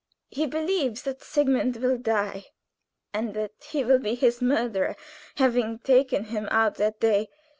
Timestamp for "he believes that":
0.31-1.21